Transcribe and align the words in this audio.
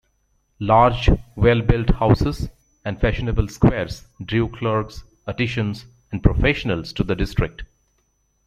Large 0.59 1.11
well-built 1.35 1.91
houses 1.91 2.49
and 2.83 2.99
fashionable 2.99 3.47
squares 3.49 4.07
drew 4.25 4.47
clerks, 4.49 5.03
artisans 5.27 5.85
and 6.11 6.23
professionals 6.23 6.91
to 6.93 7.03
the 7.03 7.15
district. 7.15 7.61